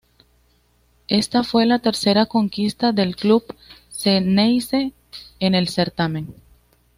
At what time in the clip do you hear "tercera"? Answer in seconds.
1.77-2.25